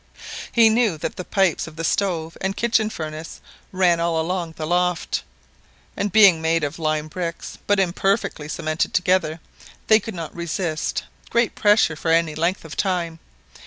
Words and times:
He 0.51 0.67
knew 0.69 0.97
that 0.97 1.15
the 1.15 1.23
pipes 1.23 1.67
of 1.67 1.75
the 1.75 1.83
stove 1.83 2.35
and 2.41 2.57
kitchen 2.57 2.89
furnace 2.89 3.39
ran 3.71 3.99
all 3.99 4.19
along 4.19 4.53
the 4.53 4.65
loft, 4.65 5.21
and 5.95 6.11
being 6.11 6.41
made 6.41 6.63
of 6.63 6.79
lime 6.79 7.07
bricks 7.07 7.59
but 7.67 7.79
imperfectly 7.79 8.49
cemented 8.49 8.95
together, 8.95 9.39
they 9.85 9.99
could 9.99 10.15
not 10.15 10.33
resist 10.35 11.03
great 11.29 11.53
pressure 11.53 11.95
for 11.95 12.09
any 12.09 12.33
length 12.33 12.65
of 12.65 12.75
time. 12.75 13.19